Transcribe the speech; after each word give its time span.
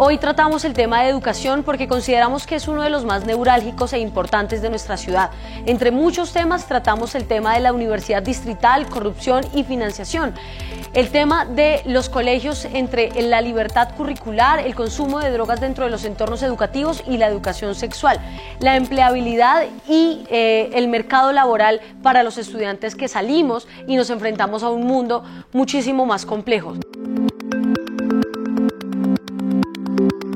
Hoy 0.00 0.16
tratamos 0.18 0.64
el 0.64 0.74
tema 0.74 1.02
de 1.02 1.08
educación 1.08 1.64
porque 1.64 1.88
consideramos 1.88 2.46
que 2.46 2.54
es 2.54 2.68
uno 2.68 2.82
de 2.82 2.88
los 2.88 3.04
más 3.04 3.26
neurálgicos 3.26 3.92
e 3.92 3.98
importantes 3.98 4.62
de 4.62 4.70
nuestra 4.70 4.96
ciudad. 4.96 5.32
Entre 5.66 5.90
muchos 5.90 6.32
temas 6.32 6.68
tratamos 6.68 7.16
el 7.16 7.26
tema 7.26 7.54
de 7.54 7.60
la 7.60 7.72
universidad 7.72 8.22
distrital, 8.22 8.88
corrupción 8.88 9.44
y 9.56 9.64
financiación. 9.64 10.34
El 10.94 11.10
tema 11.10 11.46
de 11.46 11.82
los 11.84 12.08
colegios 12.08 12.64
entre 12.64 13.10
la 13.22 13.40
libertad 13.40 13.88
curricular, 13.96 14.60
el 14.60 14.76
consumo 14.76 15.18
de 15.18 15.32
drogas 15.32 15.60
dentro 15.60 15.86
de 15.86 15.90
los 15.90 16.04
entornos 16.04 16.44
educativos 16.44 17.02
y 17.08 17.16
la 17.16 17.26
educación 17.26 17.74
sexual, 17.74 18.20
la 18.60 18.76
empleabilidad 18.76 19.64
y 19.88 20.24
eh, 20.30 20.70
el 20.74 20.86
mercado 20.86 21.32
laboral 21.32 21.80
para 22.04 22.22
los 22.22 22.38
estudiantes 22.38 22.94
que 22.94 23.08
salimos 23.08 23.66
y 23.88 23.96
nos 23.96 24.10
enfrentamos 24.10 24.62
a 24.62 24.68
un 24.68 24.86
mundo 24.86 25.24
muchísimo 25.52 26.06
más 26.06 26.24
complejo. 26.24 26.74
thank 29.98 30.12
you 30.24 30.27